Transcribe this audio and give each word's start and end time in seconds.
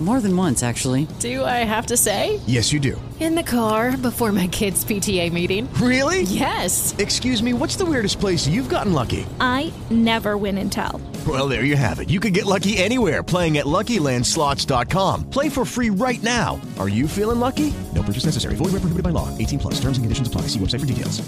More 0.00 0.20
than 0.20 0.36
once, 0.36 0.62
actually. 0.62 1.08
Do 1.18 1.44
I 1.44 1.64
have 1.66 1.86
to 1.86 1.96
say? 1.96 2.38
Yes, 2.46 2.72
you 2.72 2.78
do. 2.78 3.00
In 3.18 3.34
the 3.34 3.42
car 3.42 3.96
before 3.96 4.30
my 4.30 4.46
kids' 4.46 4.84
PTA 4.84 5.32
meeting. 5.32 5.68
Really? 5.82 6.22
Yes. 6.22 6.94
Excuse 6.98 7.42
me, 7.42 7.52
what's 7.52 7.74
the 7.74 7.84
weirdest 7.84 8.20
place 8.20 8.46
you've 8.46 8.68
gotten 8.68 8.92
lucky? 8.92 9.26
I 9.40 9.72
never 9.90 10.36
win 10.36 10.56
and 10.58 10.70
tell. 10.70 11.00
Well, 11.26 11.48
there 11.48 11.64
you 11.64 11.74
have 11.74 11.98
it. 11.98 12.10
You 12.10 12.20
can 12.20 12.32
get 12.32 12.46
lucky 12.46 12.78
anywhere 12.78 13.24
playing 13.24 13.58
at 13.58 13.66
LuckyLandSlots.com. 13.66 15.30
Play 15.30 15.48
for 15.48 15.64
free 15.64 15.90
right 15.90 16.22
now. 16.22 16.60
Are 16.78 16.88
you 16.88 17.08
feeling 17.08 17.40
lucky? 17.40 17.74
No 17.92 18.04
purchase 18.04 18.24
necessary. 18.24 18.54
Void 18.54 18.66
where 18.70 18.78
prohibited 18.80 19.02
by 19.02 19.10
law. 19.10 19.36
18 19.36 19.58
plus. 19.58 19.74
Terms 19.80 19.98
and 19.98 20.04
conditions 20.04 20.28
apply. 20.28 20.42
See 20.42 20.60
website 20.60 20.78
for 20.80 20.86
details. 20.86 21.20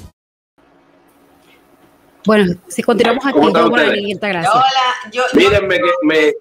Bueno, 2.24 2.54
si 2.68 2.82
continuamos 2.82 3.24
aquí, 3.24 3.32
¿Cómo 3.34 3.48
están 3.48 3.64
yo, 3.64 3.70
ustedes? 3.72 3.88
Bonnie, 3.88 4.14
gracias. 4.14 4.54
Hola, 4.54 5.10
yo, 5.12 5.22
yo- 5.32 5.38
Mírenme 5.38 5.76
que 5.78 5.90
me, 6.04 6.32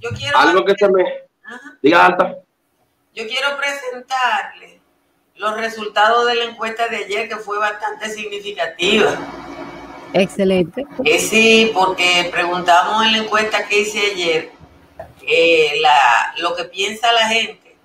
yo 0.00 0.10
quiero 0.16 0.38
algo 0.38 0.64
que 0.64 0.74
se 0.78 0.88
me 0.88 1.02
Ajá. 1.46 1.78
diga 1.82 2.06
alta. 2.06 2.36
Yo 3.14 3.26
quiero 3.26 3.56
presentarle 3.56 4.80
los 5.36 5.56
resultados 5.56 6.26
de 6.26 6.34
la 6.34 6.44
encuesta 6.44 6.88
de 6.88 6.96
ayer, 6.96 7.28
que 7.28 7.36
fue 7.36 7.58
bastante 7.58 8.08
significativa. 8.10 9.16
Excelente. 10.12 10.86
Eh, 11.04 11.18
sí, 11.18 11.70
porque 11.74 12.28
preguntamos 12.32 13.04
en 13.04 13.12
la 13.12 13.18
encuesta 13.18 13.66
que 13.68 13.80
hice 13.80 14.12
ayer 14.12 14.50
eh, 15.26 15.78
la, 15.80 16.34
lo 16.38 16.54
que 16.54 16.64
piensa 16.64 17.12
la 17.12 17.28
gente 17.28 17.76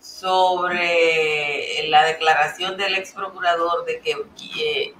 sobre 0.00 1.88
la 1.88 2.04
declaración 2.04 2.76
del 2.76 2.94
ex 2.94 3.12
procurador 3.12 3.84
de 3.84 4.00
que, 4.00 4.16
que, 4.36 4.94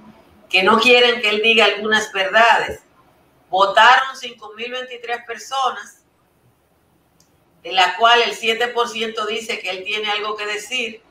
que 0.49 0.63
no 0.63 0.79
quieren 0.79 1.21
que 1.21 1.29
él 1.29 1.41
diga 1.41 1.65
algunas 1.65 2.11
verdades. 2.11 2.81
Votaron 3.49 4.15
5.023 4.15 5.25
personas, 5.25 6.03
de 7.65 7.71
la 7.71 7.97
cual 7.97 8.21
el 8.21 8.35
7% 8.35 9.27
dice 9.27 9.59
que 9.59 9.71
él 9.71 9.83
tiene 9.83 10.07
algo 10.11 10.35
que 10.35 10.45
decir, 10.45 11.01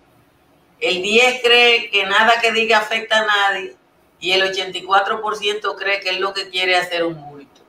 el 0.80 1.02
10 1.02 1.42
cree 1.42 1.90
que 1.90 2.06
nada 2.06 2.34
que 2.40 2.52
diga 2.52 2.78
afecta 2.78 3.18
a 3.18 3.26
nadie 3.26 3.74
y 4.20 4.30
el 4.30 4.42
84% 4.42 5.74
cree 5.76 5.98
que 5.98 6.10
él 6.10 6.20
lo 6.20 6.32
que 6.32 6.48
quiere 6.50 6.74
es 6.74 6.86
hacer 6.86 7.04
un 7.04 7.20
bulto. 7.28 7.60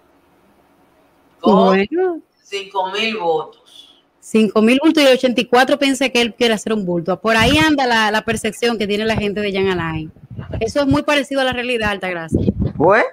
Con 1.39 1.66
Bueno, 1.66 2.22
5 2.44 2.91
mil 2.91 3.17
votos. 3.17 3.97
5 4.19 4.61
mil 4.61 4.80
bultos 4.80 5.03
y 5.03 5.08
el 5.08 5.13
84 5.13 5.80
piensa 5.80 6.09
que 6.09 6.22
él 6.22 6.36
quiere 6.36 6.53
hacer 6.53 6.72
un 6.72 6.86
bulto. 6.86 7.19
Por 7.19 7.36
ahí 7.38 7.58
anda 7.58 7.88
la, 7.88 8.11
la 8.11 8.23
percepción 8.23 8.78
que 8.78 8.86
tiene 8.86 9.06
la 9.06 9.17
gente 9.17 9.41
de 9.41 9.52
Jan 9.52 9.67
Alain. 9.67 10.11
Eso 10.59 10.81
es 10.81 10.86
muy 10.86 11.02
parecido 11.02 11.41
a 11.41 11.44
la 11.44 11.53
realidad, 11.53 11.89
Altagracia. 11.89 12.53
Pues, 12.78 13.03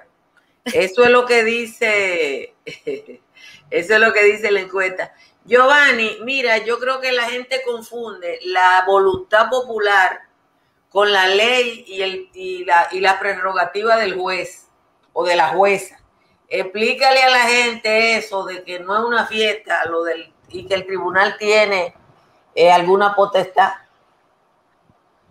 eso 0.65 1.03
es 1.03 1.09
lo 1.09 1.25
que 1.25 1.43
dice, 1.43 2.53
eso 3.71 3.93
es 3.95 3.99
lo 3.99 4.13
que 4.13 4.23
dice 4.23 4.51
la 4.51 4.59
encuesta. 4.59 5.13
Giovanni, 5.45 6.17
mira, 6.23 6.59
yo 6.59 6.79
creo 6.79 6.99
que 7.01 7.11
la 7.11 7.23
gente 7.23 7.61
confunde 7.65 8.39
la 8.45 8.83
voluntad 8.87 9.49
popular 9.49 10.21
con 10.89 11.11
la 11.11 11.27
ley 11.27 11.83
y, 11.87 12.01
el, 12.01 12.29
y, 12.33 12.65
la, 12.65 12.87
y 12.91 12.99
la 13.01 13.19
prerrogativa 13.19 13.97
del 13.97 14.15
juez 14.15 14.67
o 15.11 15.25
de 15.25 15.35
la 15.35 15.49
jueza. 15.49 15.99
Explícale 16.47 17.23
a 17.23 17.29
la 17.29 17.39
gente 17.41 18.17
eso 18.17 18.45
de 18.45 18.63
que 18.63 18.79
no 18.79 18.95
es 18.97 19.03
una 19.03 19.25
fiesta 19.25 19.83
lo 19.89 20.03
del, 20.03 20.31
y 20.49 20.65
que 20.65 20.75
el 20.75 20.85
tribunal 20.85 21.35
tiene 21.37 21.93
eh, 22.55 22.71
alguna 22.71 23.15
potestad. 23.15 23.71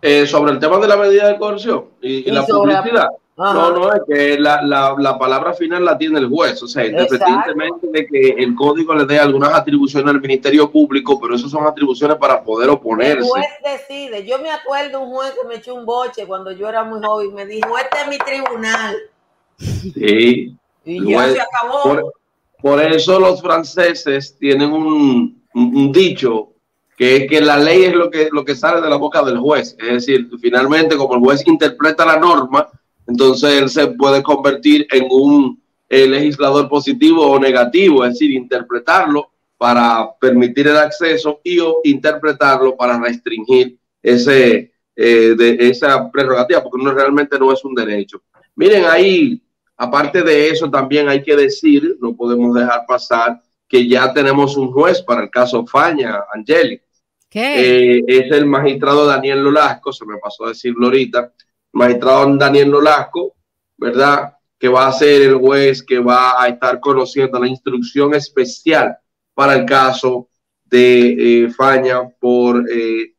Eh, 0.01 0.27
sobre 0.27 0.51
el 0.51 0.59
tema 0.59 0.77
de 0.79 0.87
la 0.89 0.97
medida 0.97 1.29
de 1.29 1.37
coerción 1.37 1.91
y, 2.01 2.15
y 2.15 2.27
Y 2.27 2.31
la 2.31 2.45
sobre 2.45 2.73
la- 2.73 2.81
publicidad. 2.81 3.07
Ajá. 3.35 3.53
No, 3.53 3.71
no, 3.71 3.93
es 3.93 4.01
que 4.07 4.37
la, 4.39 4.61
la, 4.61 4.95
la 4.97 5.17
palabra 5.17 5.53
final 5.53 5.83
la 5.83 5.97
tiene 5.97 6.19
el 6.19 6.29
juez. 6.29 6.61
O 6.61 6.67
sea, 6.67 6.85
independientemente 6.85 7.87
de 7.91 8.05
que 8.05 8.29
el 8.37 8.53
código 8.53 8.93
le 8.93 9.05
dé 9.05 9.17
algunas 9.17 9.53
atribuciones 9.53 10.07
al 10.13 10.21
Ministerio 10.21 10.69
Público, 10.69 11.19
pero 11.19 11.35
esas 11.35 11.49
son 11.49 11.65
atribuciones 11.65 12.17
para 12.17 12.43
poder 12.43 12.69
El 12.69 12.75
oponerse. 12.75 13.27
juez 13.27 13.47
decide. 13.63 14.23
Yo 14.25 14.37
me 14.39 14.51
acuerdo 14.51 15.01
un 15.01 15.11
juez 15.15 15.33
que 15.41 15.47
me 15.47 15.55
echó 15.55 15.73
un 15.73 15.85
boche 15.85 16.27
cuando 16.27 16.51
yo 16.51 16.69
era 16.69 16.83
muy 16.83 17.01
joven. 17.03 17.33
Me 17.33 17.45
dijo, 17.47 17.75
este 17.77 18.01
es 18.01 18.07
mi 18.07 18.17
tribunal. 18.19 18.95
Sí. 19.57 20.55
Y 20.85 20.97
El 20.97 21.07
ya 21.07 21.29
se 21.29 21.41
acabó. 21.41 21.81
Por, 21.83 22.13
por 22.61 22.81
eso 22.81 23.19
los 23.19 23.41
franceses 23.41 24.37
tienen 24.37 24.71
un, 24.71 24.85
un- 25.53 25.75
un 25.77 25.91
dicho 25.91 26.49
que 26.97 27.15
es 27.17 27.29
que 27.29 27.41
la 27.41 27.57
ley 27.57 27.85
es 27.85 27.95
lo 27.95 28.09
que, 28.11 28.29
lo 28.31 28.45
que 28.45 28.55
sale 28.55 28.79
de 28.79 28.89
la 28.89 28.97
boca 28.97 29.23
del 29.23 29.39
juez. 29.39 29.75
Es 29.79 29.93
decir, 30.05 30.29
finalmente, 30.39 30.95
como 30.95 31.15
el 31.15 31.19
juez 31.21 31.43
interpreta 31.47 32.05
la 32.05 32.17
norma, 32.17 32.69
entonces 33.07 33.61
él 33.61 33.69
se 33.69 33.87
puede 33.87 34.23
convertir 34.23 34.87
en 34.91 35.07
un 35.09 35.61
eh, 35.89 36.07
legislador 36.07 36.67
positivo 36.67 37.25
o 37.29 37.39
negativo, 37.39 38.03
es 38.03 38.13
decir, 38.13 38.31
interpretarlo 38.31 39.29
para 39.57 40.09
permitir 40.19 40.67
el 40.67 40.77
acceso 40.77 41.39
y 41.43 41.59
o 41.59 41.81
interpretarlo 41.83 42.75
para 42.75 42.99
restringir 42.99 43.77
ese, 44.01 44.73
eh, 44.95 45.35
de, 45.37 45.57
esa 45.69 46.11
prerrogativa, 46.11 46.61
porque 46.63 46.83
no 46.83 46.93
realmente 46.93 47.37
no 47.39 47.51
es 47.51 47.63
un 47.63 47.73
derecho. 47.73 48.21
Miren, 48.55 48.85
ahí, 48.85 49.41
aparte 49.77 50.21
de 50.21 50.49
eso, 50.49 50.69
también 50.69 51.07
hay 51.09 51.23
que 51.23 51.35
decir, 51.35 51.97
no 52.01 52.15
podemos 52.15 52.53
dejar 52.55 52.85
pasar, 52.87 53.41
que 53.67 53.87
ya 53.87 54.13
tenemos 54.13 54.57
un 54.57 54.71
juez 54.71 55.01
para 55.01 55.23
el 55.23 55.29
caso 55.29 55.65
Faña, 55.65 56.19
Angeli. 56.33 56.79
Eh, 57.35 58.03
es 58.05 58.31
el 58.31 58.45
magistrado 58.45 59.07
Daniel 59.07 59.43
Lolasco, 59.43 59.91
se 59.91 60.05
me 60.05 60.17
pasó 60.17 60.45
a 60.45 60.49
decirlo 60.49 60.85
ahorita, 60.85 61.31
magistrado 61.73 62.37
Daniel 62.37 62.69
Lolasco, 62.69 63.35
¿verdad? 63.77 64.33
Que 64.57 64.69
va 64.69 64.87
a 64.87 64.93
ser 64.93 65.23
el 65.23 65.35
juez 65.35 65.83
que 65.83 65.99
va 65.99 66.41
a 66.41 66.47
estar 66.47 66.79
conociendo 66.79 67.39
la 67.39 67.47
instrucción 67.47 68.13
especial 68.13 68.97
para 69.33 69.55
el 69.55 69.65
caso 69.65 70.29
de 70.65 71.43
eh, 71.43 71.49
Faña 71.51 72.07
por 72.19 72.63
eh, 72.71 73.13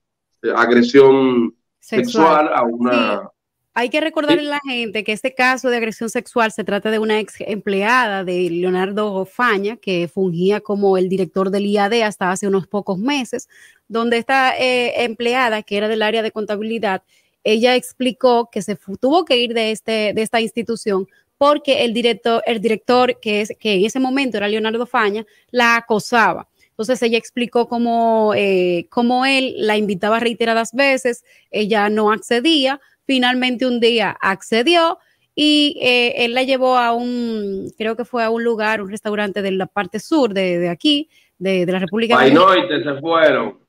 agresión 0.55 1.55
sexual, 1.79 2.51
a 2.53 2.63
una... 2.63 3.29
Hay 3.77 3.91
que 3.91 4.01
recordarle 4.01 4.43
Sí. 4.43 4.47
a 4.47 4.51
la 4.51 4.61
gente 4.65 5.03
que 5.03 5.11
este 5.11 5.35
caso 5.35 5.69
de 5.69 5.79
agresión 5.79 6.09
sexual 6.09 6.53
se 6.53 6.63
trata 6.63 6.93
de 6.93 7.01
una 7.01 7.19
ex 7.19 7.35
empleada 7.41 8.23
de 8.23 8.49
Leonardo 8.49 9.27
Faña, 9.27 9.77
que 9.77 10.07
fungía 10.07 10.61
como 10.61 10.97
el 10.97 11.09
director 11.09 11.51
del 11.51 11.67
IAD 11.67 12.03
hasta 12.03 12.31
hace 12.31 12.47
unos 12.47 12.69
pocos 12.69 12.99
meses, 12.99 13.49
donde 13.89 14.19
esta 14.19 14.57
eh, 14.57 15.03
empleada, 15.05 15.63
que 15.65 15.77
era 15.77 15.89
del 15.89 16.03
área 16.03 16.23
de 16.23 16.31
contabilidad, 16.31 17.03
ella 17.44 17.77
explicó 17.77 18.49
que 18.50 18.62
se 18.62 18.77
tuvo 18.99 19.25
que 19.25 19.37
ir 19.37 19.55
de, 19.55 19.71
este, 19.71 20.12
de 20.15 20.22
esta 20.22 20.41
institución 20.41 21.06
porque 21.38 21.84
el 21.84 21.93
director, 21.93 22.43
el 22.47 22.60
director 22.60 23.19
que, 23.21 23.43
es, 23.43 23.53
que 23.59 23.75
en 23.75 23.84
ese 23.84 24.00
momento 24.00 24.37
era 24.38 24.49
Leonardo 24.49 24.87
Faña, 24.87 25.27
la 25.50 25.77
acosaba. 25.77 26.49
Entonces 26.71 27.03
ella 27.03 27.19
explicó 27.19 27.69
cómo, 27.69 28.32
eh, 28.34 28.87
cómo 28.91 29.27
él 29.27 29.55
la 29.59 29.77
invitaba 29.77 30.19
reiteradas 30.21 30.72
veces, 30.72 31.25
ella 31.50 31.88
no 31.88 32.10
accedía, 32.10 32.81
finalmente 33.06 33.66
un 33.66 33.78
día 33.78 34.16
accedió 34.21 34.99
y 35.34 35.78
eh, 35.82 36.25
él 36.25 36.34
la 36.34 36.43
llevó 36.43 36.76
a 36.78 36.93
un, 36.93 37.72
creo 37.76 37.97
que 37.97 38.05
fue 38.05 38.25
a 38.25 38.31
un 38.31 38.43
lugar, 38.43 38.81
un 38.81 38.91
restaurante 38.91 39.43
de 39.43 39.53
la 39.53 39.66
parte 39.66 40.00
sur 40.00 40.32
de, 40.32 40.59
de 40.59 40.69
aquí, 40.69 41.09
de, 41.38 41.66
de 41.66 41.72
la 41.72 41.81
República 41.81 42.16
Dominicana. 42.16 42.47
Painoite 42.47 42.82
se 42.82 43.00
fueron. 43.00 43.64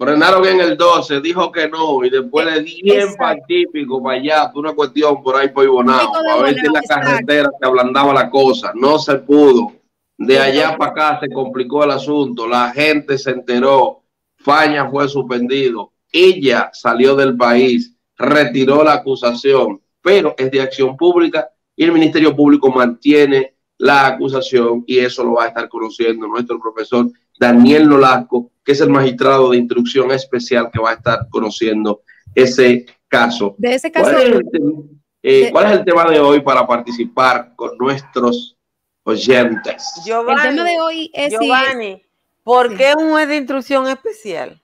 Frenaron 0.00 0.46
en 0.46 0.60
el 0.62 0.78
12, 0.78 1.20
dijo 1.20 1.52
que 1.52 1.68
no, 1.68 2.02
y 2.02 2.08
después 2.08 2.46
le 2.46 2.62
di 2.62 2.80
bien 2.80 3.00
Exacto. 3.00 3.18
para 3.18 3.40
típico, 3.46 4.02
para 4.02 4.16
allá, 4.16 4.50
una 4.54 4.72
cuestión 4.72 5.22
por 5.22 5.36
ahí 5.36 5.48
por 5.48 5.62
Ibonao, 5.62 6.06
de 6.06 6.24
para 6.26 6.42
ver 6.42 6.54
si 6.54 6.64
en 6.64 6.72
la 6.72 6.80
carretera 6.80 7.50
se 7.60 7.66
ablandaba 7.66 8.14
la 8.14 8.30
cosa. 8.30 8.72
No 8.74 8.98
se 8.98 9.16
pudo. 9.16 9.74
De 10.16 10.38
allá 10.38 10.74
para 10.78 10.92
acá 10.92 11.20
se 11.20 11.28
complicó 11.28 11.84
el 11.84 11.90
asunto, 11.90 12.48
la 12.48 12.70
gente 12.70 13.18
se 13.18 13.32
enteró, 13.32 14.00
Faña 14.38 14.88
fue 14.88 15.06
suspendido, 15.06 15.92
ella 16.10 16.70
salió 16.72 17.14
del 17.14 17.36
país, 17.36 17.94
retiró 18.16 18.82
la 18.82 18.94
acusación, 18.94 19.82
pero 20.00 20.34
es 20.38 20.50
de 20.50 20.62
acción 20.62 20.96
pública 20.96 21.50
y 21.76 21.84
el 21.84 21.92
Ministerio 21.92 22.34
Público 22.34 22.70
mantiene 22.70 23.54
la 23.76 24.06
acusación 24.06 24.82
y 24.86 24.98
eso 24.98 25.22
lo 25.24 25.34
va 25.34 25.44
a 25.44 25.48
estar 25.48 25.68
conociendo 25.68 26.26
nuestro 26.26 26.58
profesor 26.58 27.10
Daniel 27.38 27.86
Nolasco, 27.86 28.50
que 28.70 28.74
es 28.74 28.80
el 28.80 28.88
magistrado 28.90 29.50
de 29.50 29.56
instrucción 29.56 30.12
especial 30.12 30.70
que 30.72 30.78
va 30.78 30.90
a 30.90 30.94
estar 30.94 31.26
conociendo 31.28 32.02
ese 32.36 32.86
caso. 33.08 33.56
De 33.58 33.74
ese 33.74 33.90
¿Cuál 33.90 34.04
caso, 34.04 34.18
es, 34.18 34.24
el, 34.26 34.44
tem- 34.44 34.88
eh, 35.24 35.44
de- 35.46 35.50
cuál 35.50 35.66
es 35.66 35.72
el 35.80 35.84
tema 35.84 36.04
de 36.08 36.20
hoy 36.20 36.40
para 36.40 36.64
participar 36.64 37.52
con 37.56 37.76
nuestros 37.78 38.56
oyentes? 39.02 39.84
el 39.98 40.04
Giovanni, 40.04 40.40
tema 40.56 40.64
de 40.70 40.80
hoy 40.80 41.10
es 41.12 41.32
Giovanni, 41.32 42.00
¿por 42.44 42.76
qué 42.76 42.94
un 42.96 43.10
juez 43.10 43.26
de 43.26 43.36
instrucción 43.38 43.88
especial? 43.88 44.60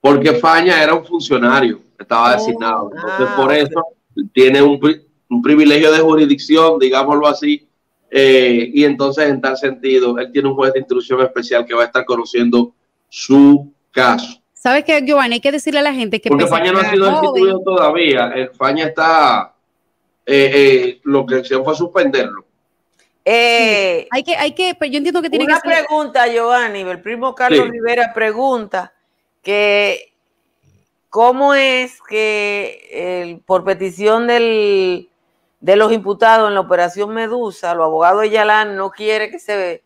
Porque 0.00 0.32
Faña 0.32 0.82
era 0.82 0.92
un 0.94 1.04
funcionario, 1.04 1.78
estaba 1.96 2.30
Oh, 2.34 2.36
designado. 2.36 2.90
Entonces, 2.92 3.26
ah, 3.30 3.36
por 3.36 3.52
eso 3.52 3.84
tiene 4.32 4.60
un 4.62 5.42
privilegio 5.42 5.92
de 5.92 6.00
jurisdicción, 6.00 6.76
digámoslo 6.80 7.28
así, 7.28 7.68
eh, 8.10 8.68
y 8.74 8.82
entonces 8.84 9.28
en 9.28 9.40
tal 9.40 9.56
sentido, 9.56 10.18
él 10.18 10.32
tiene 10.32 10.48
un 10.48 10.56
juez 10.56 10.72
de 10.72 10.80
instrucción 10.80 11.20
especial 11.20 11.64
que 11.64 11.72
va 11.72 11.82
a 11.82 11.86
estar 11.86 12.04
conociendo 12.04 12.74
su 13.14 13.70
caso. 13.90 14.40
¿Sabes 14.54 14.84
qué, 14.84 15.02
Giovanni? 15.04 15.34
Hay 15.34 15.40
que 15.40 15.52
decirle 15.52 15.80
a 15.80 15.82
la 15.82 15.92
gente 15.92 16.18
que 16.20 16.30
Porque 16.30 16.44
pese 16.44 16.54
a 16.54 16.58
Faña 16.58 16.70
que 16.70 16.72
no 16.72 16.80
ha 16.80 16.90
sido 16.90 17.10
instituido 17.12 17.60
todavía, 17.62 18.32
el 18.34 18.50
Faña 18.54 18.86
está 18.86 19.52
eh, 20.24 20.50
eh, 20.54 21.00
lo 21.04 21.26
que 21.26 21.40
hicieron 21.40 21.62
fue 21.64 21.74
suspenderlo. 21.76 22.44
Eh, 23.24 24.08
Hay 24.10 24.22
que, 24.24 24.34
hay 24.34 24.52
que, 24.52 24.74
pero 24.78 24.90
yo 24.90 24.96
entiendo 24.98 25.20
que 25.20 25.28
tiene 25.28 25.44
una 25.44 25.60
que 25.60 25.68
ser. 25.68 25.84
pregunta, 25.84 26.26
Giovanni. 26.26 26.80
El 26.80 27.00
primo 27.02 27.34
Carlos 27.34 27.66
Sí. 27.66 27.70
Rivera 27.70 28.12
pregunta 28.14 28.92
que 29.42 30.12
cómo 31.10 31.52
es 31.54 32.00
que 32.08 32.88
el- 33.30 33.40
por 33.40 33.64
petición 33.64 34.26
del, 34.26 35.08
de 35.60 35.76
los 35.76 35.92
imputados 35.92 36.48
en 36.48 36.54
la 36.54 36.60
operación 36.60 37.12
Medusa, 37.12 37.74
los 37.74 37.84
abogados 37.84 38.22
de 38.22 38.30
Yalán 38.30 38.74
no 38.76 38.90
quiere 38.90 39.30
que 39.30 39.38
se, 39.38 39.82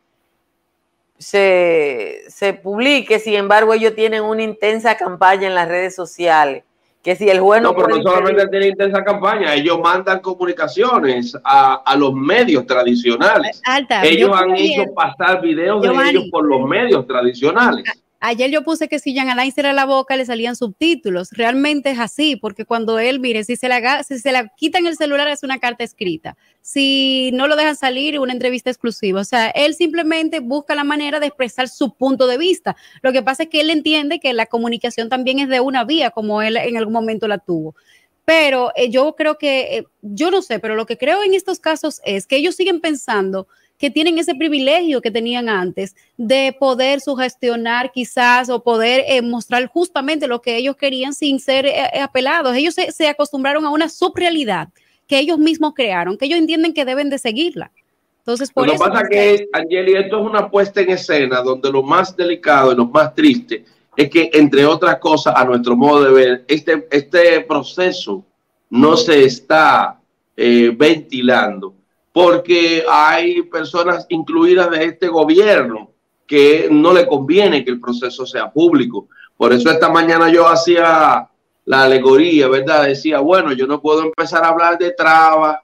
se, 1.18 2.22
se 2.28 2.52
publique, 2.54 3.18
sin 3.18 3.34
embargo 3.34 3.72
ellos 3.74 3.94
tienen 3.94 4.22
una 4.22 4.42
intensa 4.42 4.96
campaña 4.96 5.48
en 5.48 5.54
las 5.54 5.68
redes 5.68 5.94
sociales, 5.94 6.64
que 7.02 7.16
si 7.16 7.28
el 7.30 7.40
juez 7.40 7.62
no, 7.62 7.70
No, 7.72 7.76
pero 7.76 7.88
no 7.96 8.02
solamente 8.02 8.42
impedir- 8.42 8.50
tienen 8.50 8.68
intensa 8.70 9.04
campaña, 9.04 9.54
ellos 9.54 9.78
mandan 9.80 10.20
comunicaciones 10.20 11.36
a, 11.44 11.74
a 11.86 11.96
los 11.96 12.12
medios 12.12 12.66
tradicionales. 12.66 13.60
Alta. 13.64 14.04
Ellos 14.04 14.30
han 14.34 14.54
hecho 14.56 14.82
pasar 14.94 15.40
videos 15.40 15.82
de 15.82 15.88
ellos 16.10 16.24
por 16.30 16.44
los 16.46 16.62
medios 16.68 17.06
tradicionales. 17.06 17.84
Ayer 18.20 18.50
yo 18.50 18.62
puse 18.62 18.88
que 18.88 18.98
si 18.98 19.12
Jean 19.14 19.28
Alain 19.28 19.52
cerra 19.52 19.72
la 19.72 19.84
boca 19.84 20.16
le 20.16 20.24
salían 20.24 20.56
subtítulos. 20.56 21.30
Realmente 21.32 21.90
es 21.90 21.98
así, 21.98 22.36
porque 22.36 22.64
cuando 22.64 22.98
él, 22.98 23.20
mire, 23.20 23.44
si 23.44 23.56
se, 23.56 23.66
haga- 23.66 24.02
si 24.04 24.18
se 24.18 24.32
la 24.32 24.48
quitan 24.56 24.86
el 24.86 24.96
celular 24.96 25.28
es 25.28 25.42
una 25.42 25.58
carta 25.58 25.84
escrita. 25.84 26.36
Si 26.62 27.30
no 27.34 27.46
lo 27.46 27.56
dejan 27.56 27.76
salir, 27.76 28.18
una 28.18 28.32
entrevista 28.32 28.70
exclusiva. 28.70 29.20
O 29.20 29.24
sea, 29.24 29.48
él 29.50 29.74
simplemente 29.74 30.40
busca 30.40 30.74
la 30.74 30.84
manera 30.84 31.20
de 31.20 31.26
expresar 31.26 31.68
su 31.68 31.94
punto 31.94 32.26
de 32.26 32.38
vista. 32.38 32.76
Lo 33.02 33.12
que 33.12 33.22
pasa 33.22 33.44
es 33.44 33.48
que 33.50 33.60
él 33.60 33.70
entiende 33.70 34.18
que 34.18 34.32
la 34.32 34.46
comunicación 34.46 35.08
también 35.08 35.38
es 35.38 35.48
de 35.48 35.60
una 35.60 35.84
vía, 35.84 36.10
como 36.10 36.40
él 36.42 36.56
en 36.56 36.76
algún 36.76 36.94
momento 36.94 37.28
la 37.28 37.38
tuvo. 37.38 37.74
Pero 38.24 38.72
eh, 38.74 38.90
yo 38.90 39.14
creo 39.14 39.38
que, 39.38 39.78
eh, 39.78 39.84
yo 40.02 40.30
no 40.30 40.42
sé, 40.42 40.58
pero 40.58 40.74
lo 40.74 40.86
que 40.86 40.98
creo 40.98 41.22
en 41.22 41.34
estos 41.34 41.60
casos 41.60 42.00
es 42.04 42.26
que 42.26 42.36
ellos 42.36 42.56
siguen 42.56 42.80
pensando 42.80 43.46
que 43.78 43.90
tienen 43.90 44.18
ese 44.18 44.34
privilegio 44.34 45.00
que 45.00 45.10
tenían 45.10 45.48
antes 45.48 45.94
de 46.16 46.56
poder 46.58 47.00
sugestionar 47.00 47.92
quizás 47.92 48.48
o 48.48 48.62
poder 48.62 49.04
eh, 49.06 49.22
mostrar 49.22 49.66
justamente 49.66 50.26
lo 50.26 50.40
que 50.40 50.56
ellos 50.56 50.76
querían 50.76 51.12
sin 51.12 51.40
ser 51.40 51.66
eh, 51.66 51.90
eh, 51.92 52.00
apelados. 52.00 52.56
Ellos 52.56 52.74
se, 52.74 52.92
se 52.92 53.08
acostumbraron 53.08 53.64
a 53.64 53.70
una 53.70 53.88
subrealidad 53.88 54.68
que 55.06 55.18
ellos 55.18 55.38
mismos 55.38 55.74
crearon, 55.74 56.16
que 56.16 56.26
ellos 56.26 56.38
entienden 56.38 56.74
que 56.74 56.84
deben 56.84 57.10
de 57.10 57.18
seguirla. 57.18 57.70
Entonces, 58.18 58.50
por 58.50 58.66
Lo 58.66 58.72
que 58.72 58.76
eso... 58.76 58.84
pasa 58.84 59.08
que, 59.08 59.48
Angeli, 59.52 59.94
esto 59.94 60.18
es 60.20 60.26
una 60.26 60.50
puesta 60.50 60.80
en 60.80 60.90
escena 60.90 61.42
donde 61.42 61.70
lo 61.70 61.82
más 61.82 62.16
delicado 62.16 62.72
y 62.72 62.76
lo 62.76 62.86
más 62.86 63.14
triste 63.14 63.64
es 63.96 64.10
que, 64.10 64.30
entre 64.34 64.66
otras 64.66 64.98
cosas, 64.98 65.34
a 65.36 65.44
nuestro 65.44 65.76
modo 65.76 66.04
de 66.04 66.12
ver, 66.12 66.44
este, 66.48 66.86
este 66.90 67.40
proceso 67.42 68.24
no 68.68 68.96
se 68.96 69.24
está 69.24 70.00
eh, 70.36 70.74
ventilando 70.76 71.72
porque 72.16 72.82
hay 72.90 73.42
personas 73.42 74.06
incluidas 74.08 74.70
de 74.70 74.84
este 74.86 75.06
gobierno 75.08 75.90
que 76.26 76.66
no 76.70 76.94
le 76.94 77.06
conviene 77.06 77.62
que 77.62 77.70
el 77.72 77.78
proceso 77.78 78.24
sea 78.24 78.50
público. 78.50 79.08
Por 79.36 79.52
eso 79.52 79.70
esta 79.70 79.90
mañana 79.90 80.32
yo 80.32 80.48
hacía 80.48 81.28
la 81.66 81.82
alegoría, 81.82 82.48
¿verdad? 82.48 82.84
Decía, 82.86 83.18
bueno, 83.20 83.52
yo 83.52 83.66
no 83.66 83.82
puedo 83.82 84.02
empezar 84.02 84.42
a 84.42 84.48
hablar 84.48 84.78
de 84.78 84.92
traba, 84.92 85.62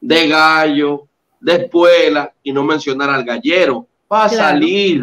de 0.00 0.28
gallo, 0.28 1.08
de 1.40 1.54
espuela 1.64 2.32
y 2.44 2.52
no 2.52 2.62
mencionar 2.62 3.10
al 3.10 3.24
gallero. 3.24 3.84
Va 4.10 4.26
a 4.26 4.28
Claro. 4.28 4.50
salir, 4.50 5.02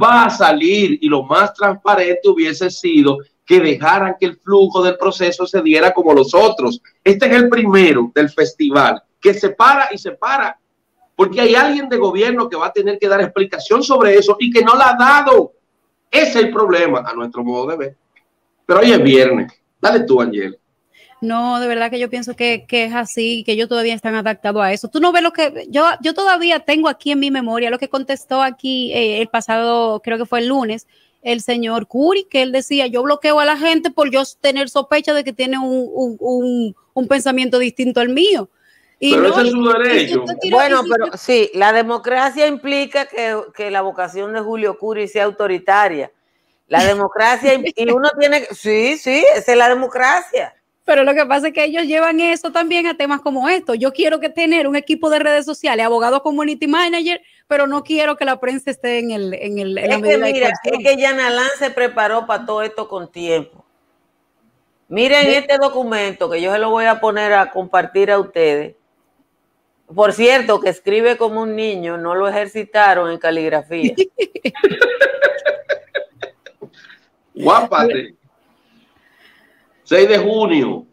va 0.00 0.26
a 0.26 0.30
salir 0.30 0.96
y 1.02 1.08
lo 1.08 1.24
más 1.24 1.52
transparente 1.54 2.28
hubiese 2.28 2.70
sido 2.70 3.18
que 3.44 3.58
dejaran 3.58 4.14
que 4.20 4.26
el 4.26 4.36
flujo 4.36 4.80
del 4.80 4.96
proceso 4.96 5.44
se 5.44 5.60
diera 5.60 5.92
como 5.92 6.14
los 6.14 6.32
otros. 6.34 6.80
Este 7.02 7.26
es 7.26 7.32
el 7.32 7.48
primero 7.48 8.12
del 8.14 8.30
festival 8.30 9.02
que 9.20 9.34
se 9.34 9.50
para 9.50 9.88
y 9.92 9.98
se 9.98 10.12
para 10.12 10.58
porque 11.18 11.40
hay 11.40 11.56
alguien 11.56 11.88
de 11.88 11.96
gobierno 11.96 12.48
que 12.48 12.56
va 12.56 12.66
a 12.66 12.72
tener 12.72 12.96
que 12.96 13.08
dar 13.08 13.20
explicación 13.20 13.82
sobre 13.82 14.14
eso 14.14 14.36
y 14.38 14.52
que 14.52 14.62
no 14.62 14.76
la 14.76 14.90
ha 14.90 14.96
dado. 14.96 15.52
Ese 16.08 16.28
es 16.28 16.36
el 16.36 16.52
problema 16.52 17.00
a 17.00 17.12
nuestro 17.12 17.42
modo 17.42 17.66
de 17.66 17.76
ver. 17.76 17.96
Pero 18.64 18.78
hoy 18.78 18.92
es 18.92 19.02
viernes. 19.02 19.52
Dale 19.80 20.04
tú, 20.04 20.22
Angel. 20.22 20.56
No, 21.20 21.58
de 21.58 21.66
verdad 21.66 21.90
que 21.90 21.98
yo 21.98 22.08
pienso 22.08 22.36
que, 22.36 22.66
que 22.68 22.84
es 22.84 22.94
así, 22.94 23.42
que 23.42 23.50
ellos 23.50 23.68
todavía 23.68 23.94
están 23.94 24.14
adaptados 24.14 24.62
a 24.62 24.72
eso. 24.72 24.86
Tú 24.86 25.00
no 25.00 25.10
ves 25.10 25.24
lo 25.24 25.32
que 25.32 25.66
yo, 25.68 25.86
yo 26.02 26.14
todavía 26.14 26.60
tengo 26.60 26.88
aquí 26.88 27.10
en 27.10 27.18
mi 27.18 27.32
memoria, 27.32 27.70
lo 27.70 27.80
que 27.80 27.88
contestó 27.88 28.40
aquí 28.40 28.92
eh, 28.92 29.20
el 29.20 29.26
pasado, 29.26 30.00
creo 30.04 30.18
que 30.18 30.24
fue 30.24 30.38
el 30.38 30.46
lunes, 30.46 30.86
el 31.22 31.40
señor 31.40 31.88
Curi, 31.88 32.28
que 32.30 32.42
él 32.42 32.52
decía, 32.52 32.86
yo 32.86 33.02
bloqueo 33.02 33.40
a 33.40 33.44
la 33.44 33.56
gente 33.56 33.90
por 33.90 34.08
yo 34.12 34.22
tener 34.40 34.70
sospecha 34.70 35.14
de 35.14 35.24
que 35.24 35.32
tiene 35.32 35.58
un, 35.58 35.88
un, 35.92 36.16
un, 36.20 36.76
un 36.94 37.08
pensamiento 37.08 37.58
distinto 37.58 37.98
al 37.98 38.10
mío. 38.10 38.48
Y 39.00 39.14
Pero 39.14 39.28
no, 39.28 39.34
ese 39.38 39.42
es 39.42 39.50
su 39.52 39.64
derecho. 39.64 40.24
Bueno, 40.50 40.82
pero 40.90 41.16
sí, 41.16 41.50
la 41.54 41.72
democracia 41.72 42.46
implica 42.46 43.06
que, 43.06 43.36
que 43.54 43.70
la 43.70 43.82
vocación 43.82 44.32
de 44.32 44.40
Julio 44.40 44.76
Curi 44.76 45.06
sea 45.06 45.24
autoritaria. 45.24 46.10
La 46.66 46.84
democracia, 46.84 47.54
y 47.54 47.90
uno 47.90 48.10
tiene, 48.18 48.44
que- 48.46 48.54
sí, 48.54 48.98
sí, 48.98 49.24
esa 49.34 49.52
es 49.52 49.58
la 49.58 49.68
democracia. 49.68 50.54
Pero 50.84 51.04
lo 51.04 51.14
que 51.14 51.26
pasa 51.26 51.48
es 51.48 51.52
que 51.52 51.64
ellos 51.64 51.84
llevan 51.84 52.18
eso 52.18 52.50
también 52.50 52.86
a 52.86 52.96
temas 52.96 53.20
como 53.20 53.48
esto. 53.48 53.74
Yo 53.74 53.92
quiero 53.92 54.20
que 54.20 54.30
tener 54.30 54.66
un 54.66 54.74
equipo 54.74 55.10
de 55.10 55.18
redes 55.18 55.44
sociales, 55.44 55.84
abogado 55.84 56.22
community 56.22 56.66
manager, 56.66 57.20
pero 57.46 57.66
no 57.66 57.82
quiero 57.84 58.16
que 58.16 58.24
la 58.24 58.40
prensa 58.40 58.70
esté 58.70 58.98
en 58.98 59.10
el 59.10 59.34
en 59.34 59.58
el 59.58 59.76
en 59.78 59.88
la 59.88 59.96
Es 59.96 60.02
que 60.02 60.18
mira, 60.18 60.48
es 60.64 60.78
que 60.82 60.96
Yanalán 60.96 61.50
se 61.58 61.70
preparó 61.70 62.26
para 62.26 62.46
todo 62.46 62.62
esto 62.62 62.88
con 62.88 63.12
tiempo. 63.12 63.64
Miren 64.88 65.26
este 65.26 65.58
documento 65.58 66.30
que 66.30 66.40
yo 66.40 66.52
se 66.52 66.58
lo 66.58 66.70
voy 66.70 66.86
a 66.86 66.98
poner 67.00 67.34
a 67.34 67.50
compartir 67.50 68.10
a 68.10 68.18
ustedes. 68.18 68.74
Por 69.94 70.12
cierto, 70.12 70.60
que 70.60 70.68
escribe 70.68 71.16
como 71.16 71.40
un 71.42 71.56
niño, 71.56 71.96
no 71.96 72.14
lo 72.14 72.28
ejercitaron 72.28 73.10
en 73.10 73.18
caligrafía. 73.18 73.94
Guápate. 77.34 78.14
6 79.84 80.08
de 80.08 80.18
junio. 80.18 80.86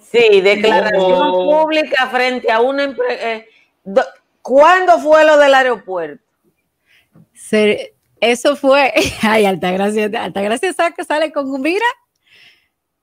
Sí, 0.00 0.40
declaración 0.42 1.30
Oh. 1.32 1.62
pública 1.62 2.06
frente 2.08 2.50
a 2.52 2.60
una 2.60 2.84
empresa. 2.84 3.44
¿Cuándo 4.42 4.98
fue 4.98 5.24
lo 5.24 5.38
del 5.38 5.54
aeropuerto? 5.54 6.22
Se- 7.32 7.94
eso 8.20 8.56
fue, 8.56 8.92
ay, 9.22 9.46
Altagracia, 9.46 10.10
Altagracia 10.22 10.74
sale 11.06 11.32
con 11.32 11.50
un 11.50 11.62
mira, 11.62 11.84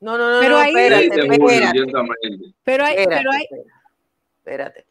No, 0.02 0.18
no, 0.18 0.34
no, 0.36 0.40
Pero 0.40 0.56
no, 0.56 0.62
ahí- 0.62 0.74
6 0.74 0.92
espérate, 0.92 1.34
espérate, 1.34 1.80
pero 2.64 2.86
hay, 2.86 2.96
espérate, 2.96 3.18
pero 3.18 3.32
hay, 3.32 3.44
espérate, 3.44 3.70
espérate. 4.38 4.86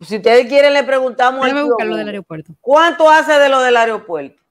Si 0.00 0.16
ustedes 0.16 0.46
quieren, 0.48 0.72
le 0.72 0.82
preguntamos 0.84 1.40
al 1.42 1.46
déjame 1.48 1.60
tío 1.62 1.68
buscarlo 1.72 1.96
del 1.96 2.08
aeropuerto. 2.08 2.52
¿Cuánto 2.60 3.10
hace 3.10 3.32
de 3.38 3.48
lo 3.48 3.60
del 3.60 3.76
aeropuerto? 3.76 4.42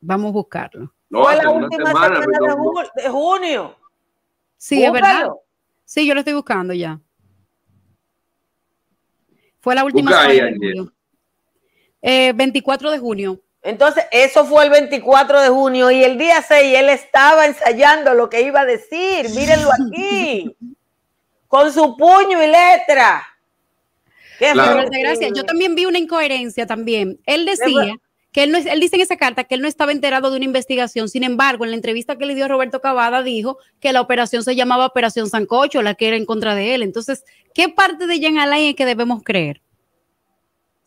Vamos 0.00 0.30
a 0.30 0.32
buscarlo. 0.32 0.92
No, 1.10 1.24
fue 1.24 1.36
la 1.36 1.50
última 1.50 1.86
semana, 1.86 2.20
de, 2.20 2.26
no- 2.26 2.56
ju- 2.56 2.92
de 2.94 3.08
junio. 3.08 3.76
Sí, 4.56 4.84
es 4.84 4.92
verdad. 4.92 5.28
Sí, 5.84 6.06
yo 6.06 6.14
lo 6.14 6.20
estoy 6.20 6.34
buscando 6.34 6.72
ya. 6.72 6.98
Fue 9.60 9.74
la 9.74 9.84
última 9.84 10.10
Busca 10.10 10.22
semana 10.30 10.56
de. 10.58 10.88
Eh, 12.02 12.32
24 12.34 12.90
de 12.90 12.98
junio. 12.98 13.40
Entonces, 13.62 14.04
eso 14.10 14.44
fue 14.44 14.64
el 14.64 14.70
24 14.70 15.40
de 15.40 15.48
junio 15.48 15.90
y 15.92 16.02
el 16.02 16.18
día 16.18 16.42
6 16.42 16.78
él 16.78 16.88
estaba 16.88 17.46
ensayando 17.46 18.14
lo 18.14 18.28
que 18.28 18.42
iba 18.42 18.60
a 18.60 18.64
decir. 18.64 19.28
Mírenlo 19.30 19.68
aquí. 19.72 20.56
con 21.48 21.72
su 21.72 21.96
puño 21.96 22.42
y 22.42 22.46
letra. 22.46 23.22
¿Qué 24.38 24.52
Claro. 24.52 24.82
yo 25.34 25.44
también 25.44 25.74
vi 25.74 25.86
una 25.86 25.98
incoherencia 25.98 26.66
también. 26.66 27.18
Él 27.26 27.44
decía 27.46 27.96
que 28.32 28.44
él, 28.44 28.50
no, 28.52 28.58
es- 28.58 28.66
él 28.66 28.80
dice 28.80 28.96
en 28.96 29.02
esa 29.02 29.16
carta 29.16 29.44
que 29.44 29.54
él 29.54 29.60
no 29.60 29.68
estaba 29.68 29.92
enterado 29.92 30.30
de 30.30 30.36
una 30.36 30.44
investigación. 30.46 31.08
Sin 31.08 31.22
embargo, 31.22 31.64
en 31.64 31.70
la 31.70 31.76
entrevista 31.76 32.16
que 32.16 32.24
le 32.26 32.34
dio 32.34 32.46
a 32.46 32.48
Roberto 32.48 32.80
Cavada, 32.80 33.22
dijo 33.22 33.58
que 33.80 33.92
la 33.92 34.00
operación 34.00 34.42
se 34.42 34.56
llamaba 34.56 34.86
Operación 34.86 35.28
Sancocho, 35.28 35.82
la 35.82 35.94
que 35.94 36.08
era 36.08 36.16
en 36.16 36.24
contra 36.24 36.54
de 36.54 36.74
él. 36.74 36.82
Entonces, 36.82 37.24
¿qué 37.54 37.68
parte 37.68 38.06
de 38.06 38.18
Jean 38.20 38.38
Alain 38.38 38.70
es 38.70 38.74
que 38.74 38.86
debemos 38.86 39.22
creer? 39.22 39.60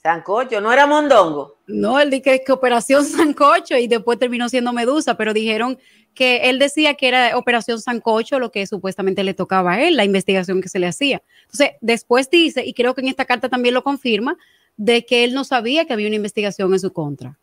Sancocho, 0.01 0.61
no 0.61 0.71
era 0.71 0.85
mondongo. 0.85 1.54
No, 1.67 1.99
él 1.99 2.09
dice 2.09 2.21
que, 2.21 2.43
que 2.43 2.51
Operación 2.51 3.05
Sancocho 3.05 3.77
y 3.77 3.87
después 3.87 4.19
terminó 4.19 4.49
siendo 4.49 4.73
Medusa, 4.73 5.15
pero 5.15 5.33
dijeron 5.33 5.77
que 6.13 6.49
él 6.49 6.59
decía 6.59 6.95
que 6.95 7.07
era 7.09 7.37
Operación 7.37 7.79
Sancocho 7.79 8.39
lo 8.39 8.51
que 8.51 8.65
supuestamente 8.65 9.23
le 9.23 9.33
tocaba 9.33 9.73
a 9.73 9.81
él, 9.81 9.97
la 9.97 10.05
investigación 10.05 10.61
que 10.61 10.69
se 10.69 10.79
le 10.79 10.87
hacía. 10.87 11.21
Entonces, 11.43 11.71
después 11.81 12.29
dice, 12.29 12.65
y 12.65 12.73
creo 12.73 12.95
que 12.95 13.01
en 13.01 13.09
esta 13.09 13.25
carta 13.25 13.49
también 13.49 13.73
lo 13.73 13.83
confirma, 13.83 14.37
de 14.77 15.05
que 15.05 15.23
él 15.23 15.33
no 15.33 15.43
sabía 15.43 15.85
que 15.85 15.93
había 15.93 16.07
una 16.07 16.15
investigación 16.15 16.73
en 16.73 16.79
su 16.79 16.91
contra. 16.91 17.37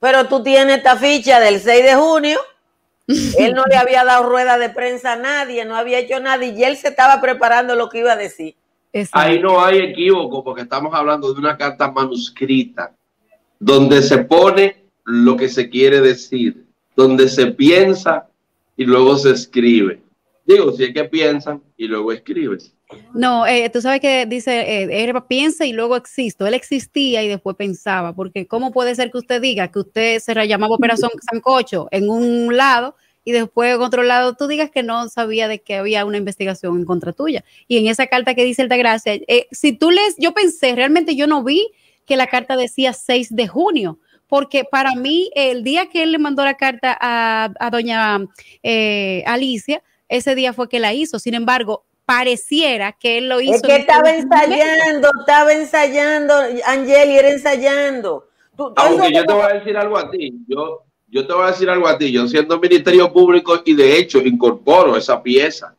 Pero 0.00 0.26
tú 0.26 0.42
tienes 0.42 0.78
esta 0.78 0.96
ficha 0.96 1.40
del 1.40 1.60
6 1.60 1.84
de 1.84 1.94
junio. 1.94 2.40
Él 3.38 3.54
no 3.54 3.64
le 3.64 3.76
había 3.76 4.04
dado 4.04 4.28
rueda 4.28 4.56
de 4.56 4.70
prensa 4.70 5.14
a 5.14 5.16
nadie, 5.16 5.64
no 5.64 5.74
había 5.74 5.98
hecho 5.98 6.20
nada 6.20 6.44
y 6.44 6.62
él 6.62 6.76
se 6.76 6.88
estaba 6.88 7.20
preparando 7.20 7.74
lo 7.74 7.88
que 7.88 7.98
iba 7.98 8.12
a 8.12 8.16
decir. 8.16 8.54
Exacto. 8.92 9.18
Ahí 9.18 9.40
no 9.40 9.64
hay 9.64 9.78
equívoco 9.78 10.44
porque 10.44 10.62
estamos 10.62 10.94
hablando 10.94 11.34
de 11.34 11.40
una 11.40 11.56
carta 11.56 11.90
manuscrita 11.90 12.92
donde 13.60 14.02
se 14.02 14.18
pone 14.18 14.84
lo 15.04 15.36
que 15.36 15.48
se 15.48 15.68
quiere 15.68 16.00
decir, 16.00 16.64
donde 16.96 17.28
se 17.28 17.46
piensa 17.48 18.28
y 18.76 18.84
luego 18.84 19.16
se 19.16 19.30
escribe. 19.30 20.00
Digo, 20.46 20.72
si 20.72 20.84
es 20.84 20.94
que 20.94 21.04
piensan 21.04 21.62
y 21.76 21.86
luego 21.86 22.10
escriben. 22.10 22.58
No, 23.14 23.46
eh, 23.46 23.70
tú 23.70 23.80
sabes 23.80 24.00
que 24.00 24.26
dice, 24.26 24.82
eh, 24.82 25.04
él 25.04 25.14
piensa 25.28 25.66
y 25.66 25.72
luego 25.72 25.94
existo. 25.94 26.46
Él 26.46 26.54
existía 26.54 27.22
y 27.22 27.28
después 27.28 27.54
pensaba, 27.54 28.14
porque 28.14 28.46
¿cómo 28.46 28.72
puede 28.72 28.94
ser 28.94 29.12
que 29.12 29.18
usted 29.18 29.40
diga 29.40 29.70
que 29.70 29.78
usted 29.78 30.18
se 30.18 30.34
llamaba 30.48 30.74
Operación 30.74 31.10
Sancocho 31.30 31.86
en 31.92 32.08
un 32.08 32.56
lado 32.56 32.96
y 33.22 33.32
después 33.32 33.74
en 33.74 33.82
otro 33.82 34.02
lado 34.02 34.34
tú 34.34 34.48
digas 34.48 34.70
que 34.70 34.82
no 34.82 35.08
sabía 35.08 35.46
de 35.46 35.60
que 35.60 35.76
había 35.76 36.04
una 36.04 36.16
investigación 36.16 36.78
en 36.78 36.84
contra 36.84 37.12
tuya? 37.12 37.44
Y 37.68 37.76
en 37.76 37.86
esa 37.86 38.06
carta 38.06 38.34
que 38.34 38.44
dice 38.44 38.62
el 38.62 38.68
de 38.68 38.78
Gracia, 38.78 39.14
eh, 39.14 39.46
si 39.52 39.72
tú 39.72 39.90
lees, 39.90 40.16
yo 40.18 40.32
pensé, 40.32 40.74
realmente 40.74 41.14
yo 41.14 41.26
no 41.26 41.44
vi 41.44 41.68
que 42.10 42.16
la 42.16 42.26
carta 42.26 42.56
decía 42.56 42.92
6 42.92 43.36
de 43.36 43.46
junio, 43.46 44.00
porque 44.26 44.64
para 44.64 44.96
mí 44.96 45.30
el 45.36 45.62
día 45.62 45.88
que 45.88 46.02
él 46.02 46.10
le 46.10 46.18
mandó 46.18 46.44
la 46.44 46.56
carta 46.56 46.98
a, 47.00 47.52
a 47.60 47.70
doña 47.70 48.18
eh, 48.64 49.22
Alicia, 49.28 49.80
ese 50.08 50.34
día 50.34 50.52
fue 50.52 50.68
que 50.68 50.80
la 50.80 50.92
hizo. 50.92 51.20
Sin 51.20 51.34
embargo, 51.34 51.84
pareciera 52.04 52.90
que 52.98 53.18
él 53.18 53.28
lo 53.28 53.40
hizo. 53.40 53.54
Es 53.54 53.62
que 53.62 53.76
estaba 53.76 54.10
ensayando, 54.10 55.08
estaba 55.20 55.52
ensayando, 55.52 56.34
Angeli 56.66 57.16
era 57.16 57.30
ensayando. 57.30 58.26
Tú, 58.56 58.72
Aunque 58.74 59.12
yo 59.12 59.24
te 59.24 59.32
voy 59.32 59.44
a 59.44 59.54
decir 59.54 59.76
algo 59.76 59.96
a 59.96 60.10
ti, 60.10 60.32
yo, 60.48 60.82
yo 61.06 61.24
te 61.28 61.32
voy 61.32 61.44
a 61.44 61.52
decir 61.52 61.70
algo 61.70 61.86
a 61.86 61.96
ti, 61.96 62.10
yo 62.10 62.26
siendo 62.26 62.58
Ministerio 62.58 63.12
Público 63.12 63.62
y 63.64 63.72
de 63.72 63.98
hecho 63.98 64.18
incorporo 64.18 64.96
esa 64.96 65.22
pieza. 65.22 65.76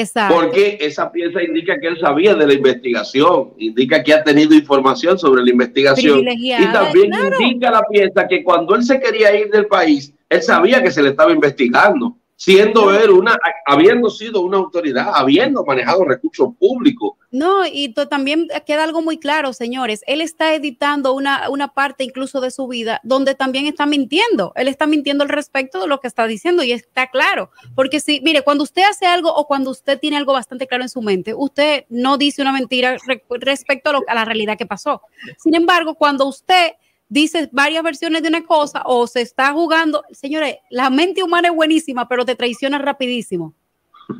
Exacto. 0.00 0.34
Porque 0.34 0.78
esa 0.80 1.10
pieza 1.10 1.42
indica 1.42 1.78
que 1.80 1.88
él 1.88 1.98
sabía 1.98 2.34
de 2.34 2.46
la 2.46 2.54
investigación, 2.54 3.52
indica 3.58 4.02
que 4.02 4.14
ha 4.14 4.22
tenido 4.22 4.54
información 4.54 5.18
sobre 5.18 5.42
la 5.42 5.50
investigación 5.50 6.24
y 6.28 6.72
también 6.72 7.10
claro. 7.10 7.40
indica 7.40 7.70
la 7.70 7.82
pieza 7.82 8.26
que 8.28 8.42
cuando 8.42 8.74
él 8.74 8.82
se 8.82 9.00
quería 9.00 9.34
ir 9.38 9.50
del 9.50 9.66
país, 9.66 10.12
él 10.28 10.42
sabía 10.42 10.82
que 10.82 10.90
se 10.90 11.02
le 11.02 11.10
estaba 11.10 11.32
investigando 11.32 12.16
siendo 12.36 12.92
él 12.94 13.10
una, 13.10 13.36
habiendo 13.64 14.10
sido 14.10 14.42
una 14.42 14.58
autoridad, 14.58 15.10
habiendo 15.14 15.64
manejado 15.64 16.04
recursos 16.04 16.50
públicos. 16.58 17.14
No, 17.36 17.66
y 17.66 17.92
también 17.92 18.48
queda 18.64 18.82
algo 18.82 19.02
muy 19.02 19.18
claro, 19.18 19.52
señores, 19.52 20.02
él 20.06 20.22
está 20.22 20.54
editando 20.54 21.12
una, 21.12 21.50
una 21.50 21.74
parte 21.74 22.02
incluso 22.02 22.40
de 22.40 22.50
su 22.50 22.66
vida 22.66 22.98
donde 23.04 23.34
también 23.34 23.66
está 23.66 23.84
mintiendo, 23.84 24.54
él 24.56 24.68
está 24.68 24.86
mintiendo 24.86 25.22
al 25.22 25.28
respecto 25.28 25.78
de 25.82 25.86
lo 25.86 26.00
que 26.00 26.08
está 26.08 26.26
diciendo 26.26 26.62
y 26.62 26.72
está 26.72 27.08
claro, 27.08 27.50
porque 27.74 28.00
si, 28.00 28.22
mire, 28.22 28.40
cuando 28.40 28.64
usted 28.64 28.84
hace 28.88 29.04
algo 29.04 29.34
o 29.34 29.46
cuando 29.46 29.70
usted 29.70 30.00
tiene 30.00 30.16
algo 30.16 30.32
bastante 30.32 30.66
claro 30.66 30.84
en 30.84 30.88
su 30.88 31.02
mente, 31.02 31.34
usted 31.34 31.84
no 31.90 32.16
dice 32.16 32.40
una 32.40 32.52
mentira 32.52 32.96
respecto 33.28 33.90
a, 34.08 34.14
la 34.14 34.24
realidad 34.24 34.56
que 34.56 34.64
pasó. 34.64 35.02
Sin 35.36 35.54
embargo, 35.54 35.94
cuando 35.94 36.26
usted 36.26 36.72
dices 37.10 37.50
varias 37.52 37.82
versiones 37.82 38.22
de 38.22 38.28
una 38.28 38.44
cosa 38.46 38.82
o 38.86 39.06
se 39.06 39.20
está 39.20 39.52
jugando. 39.52 40.04
Señores, 40.10 40.56
la 40.70 40.88
mente 40.88 41.22
humana 41.22 41.48
es 41.48 41.54
buenísima, 41.54 42.08
pero 42.08 42.24
te 42.24 42.34
traiciona 42.34 42.78
rapidísimo. 42.78 43.54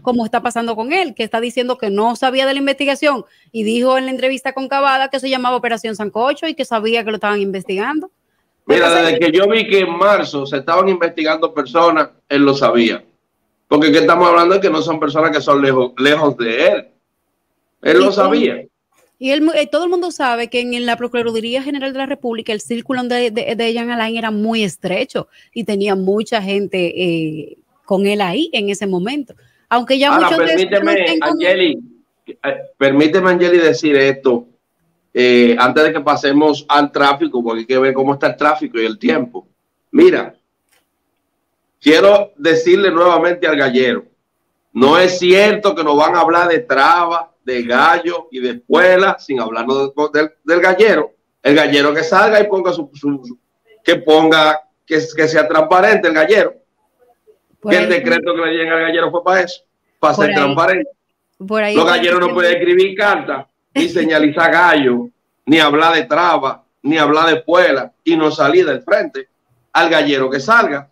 Como 0.02 0.24
está 0.24 0.42
pasando 0.42 0.74
con 0.74 0.92
él, 0.92 1.14
que 1.14 1.22
está 1.22 1.40
diciendo 1.40 1.78
que 1.78 1.90
no 1.90 2.16
sabía 2.16 2.46
de 2.46 2.54
la 2.54 2.58
investigación 2.58 3.24
y 3.52 3.62
dijo 3.62 3.96
en 3.98 4.06
la 4.06 4.10
entrevista 4.10 4.52
con 4.52 4.68
Cavada 4.68 5.08
que 5.08 5.20
se 5.20 5.30
llamaba 5.30 5.56
Operación 5.56 5.94
Sancocho 5.94 6.48
y 6.48 6.54
que 6.54 6.64
sabía 6.64 7.04
que 7.04 7.10
lo 7.10 7.16
estaban 7.16 7.40
investigando. 7.40 8.10
Mira, 8.66 8.92
desde 8.92 9.20
que 9.20 9.30
yo 9.30 9.48
vi 9.48 9.68
que 9.68 9.80
en 9.80 9.96
marzo 9.96 10.44
se 10.44 10.56
estaban 10.56 10.88
investigando 10.88 11.54
personas, 11.54 12.10
él 12.28 12.42
lo 12.42 12.52
sabía. 12.52 13.04
Porque 13.68 13.92
que 13.92 13.98
estamos 13.98 14.28
hablando 14.28 14.56
de 14.56 14.60
que 14.60 14.70
no 14.70 14.82
son 14.82 14.98
personas 14.98 15.30
que 15.30 15.40
son 15.40 15.62
lejos, 15.62 15.92
lejos 15.98 16.36
de 16.36 16.66
él. 16.66 16.88
Él 17.82 17.98
lo 18.00 18.10
sabía. 18.10 18.66
Y 19.18 19.30
él, 19.30 19.48
eh, 19.54 19.66
todo 19.66 19.84
el 19.84 19.90
mundo 19.90 20.10
sabe 20.10 20.48
que 20.48 20.60
en, 20.60 20.84
la 20.84 20.96
Procuraduría 20.96 21.62
General 21.62 21.92
de 21.92 21.98
la 21.98 22.06
República 22.06 22.52
el 22.52 22.60
círculo 22.60 23.02
de, 23.04 23.30
de, 23.30 23.54
de 23.54 23.72
Jean 23.72 23.90
Alain 23.90 24.16
era 24.16 24.30
muy 24.30 24.62
estrecho 24.62 25.28
y 25.54 25.64
tenía 25.64 25.94
mucha 25.94 26.42
gente 26.42 27.02
eh, 27.02 27.58
con 27.84 28.06
él 28.06 28.20
ahí 28.20 28.50
en 28.52 28.68
ese 28.68 28.86
momento. 28.86 29.34
Aunque 29.68 29.98
ya 29.98 30.14
Ahora, 30.14 30.30
muchos 30.30 30.44
permíteme, 30.46 30.94
de 30.94 31.18
Angeli, 31.20 31.78
eh, 32.26 32.36
permíteme, 32.76 33.30
Angeli, 33.30 33.58
decir 33.58 33.96
esto 33.96 34.46
eh, 35.12 35.56
antes 35.58 35.84
de 35.84 35.92
que 35.92 36.00
pasemos 36.00 36.64
al 36.68 36.92
tráfico, 36.92 37.42
porque 37.42 37.60
hay 37.60 37.66
que 37.66 37.78
ver 37.78 37.94
cómo 37.94 38.14
está 38.14 38.28
el 38.28 38.36
tráfico 38.36 38.78
y 38.78 38.86
el 38.86 38.98
tiempo. 38.98 39.46
Mira, 39.90 40.34
quiero 41.80 42.32
decirle 42.36 42.90
nuevamente 42.90 43.46
al 43.46 43.56
gallero, 43.56 44.04
no 44.72 44.98
es 44.98 45.18
cierto 45.18 45.74
que 45.74 45.82
nos 45.82 45.96
van 45.96 46.14
a 46.14 46.20
hablar 46.20 46.48
de 46.48 46.58
trabas 46.58 47.28
de 47.46 47.62
gallo 47.62 48.28
y 48.30 48.40
de 48.40 48.50
escuela, 48.50 49.16
sin 49.18 49.40
hablarnos 49.40 49.92
del, 50.12 50.32
del 50.44 50.60
gallero. 50.60 51.12
El 51.42 51.54
gallero 51.54 51.94
que 51.94 52.02
salga 52.02 52.40
y 52.40 52.48
ponga 52.48 52.72
su, 52.72 52.90
su, 52.92 53.22
su 53.24 53.38
que 53.84 53.96
ponga, 53.96 54.60
que, 54.84 55.00
que, 55.16 55.28
sea 55.28 55.46
transparente 55.46 56.08
el 56.08 56.14
gallero. 56.14 56.54
Que 57.62 57.76
el 57.76 57.88
decreto 57.88 58.34
que 58.34 58.40
le 58.42 58.52
llega 58.52 58.74
al 58.74 58.82
gallero 58.82 59.10
fue 59.10 59.24
para 59.24 59.40
eso, 59.40 59.62
para 59.98 60.14
ser 60.14 60.30
ahí, 60.30 60.34
transparente. 60.34 60.90
Los 61.38 61.84
galleros 61.84 62.20
no 62.20 62.32
pueden 62.32 62.56
escribir 62.56 62.96
cartas, 62.96 63.46
ni 63.74 63.88
señalizar 63.88 64.52
gallo, 64.52 65.08
ni 65.44 65.58
hablar 65.58 65.94
de 65.94 66.04
traba, 66.04 66.64
ni 66.82 66.98
hablar 66.98 67.26
de 67.26 67.34
escuela 67.34 67.92
y 68.04 68.16
no 68.16 68.30
salir 68.30 68.66
del 68.66 68.82
frente 68.82 69.28
al 69.72 69.90
gallero 69.90 70.30
que 70.30 70.40
salga. 70.40 70.88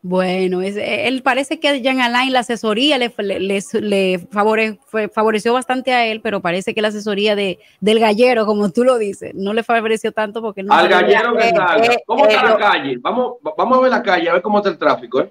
Bueno, 0.00 0.62
es, 0.62 0.76
él 0.76 1.22
parece 1.22 1.58
que 1.58 1.82
Jean 1.82 2.00
Alain 2.00 2.32
la 2.32 2.40
asesoría 2.40 2.98
le, 2.98 3.12
le, 3.18 3.60
le 3.80 4.18
favore, 4.30 4.78
fue, 4.86 5.08
favoreció 5.08 5.52
bastante 5.52 5.92
a 5.92 6.06
él, 6.06 6.20
pero 6.20 6.40
parece 6.40 6.72
que 6.72 6.80
la 6.80 6.88
asesoría 6.88 7.34
de, 7.34 7.58
del 7.80 7.98
gallero, 7.98 8.46
como 8.46 8.70
tú 8.70 8.84
lo 8.84 8.96
dices, 8.96 9.34
no 9.34 9.52
le 9.52 9.64
favoreció 9.64 10.12
tanto 10.12 10.40
porque 10.40 10.62
no. 10.62 10.72
Al 10.72 10.88
gallero 10.88 11.36
que 11.36 11.50
salga. 11.50 11.84
Eh, 11.84 12.02
¿Cómo 12.06 12.26
eh, 12.26 12.28
está 12.30 12.46
eh, 12.46 12.48
la 12.48 12.56
calle? 12.56 12.96
Vamos, 13.00 13.34
vamos 13.56 13.78
a 13.78 13.80
ver 13.80 13.90
la 13.90 14.02
calle, 14.02 14.30
a 14.30 14.32
ver 14.34 14.42
cómo 14.42 14.58
está 14.58 14.70
el 14.70 14.78
tráfico, 14.78 15.20
¿eh? 15.20 15.30